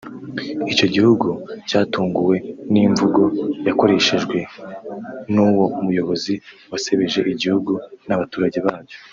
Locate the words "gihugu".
0.95-1.27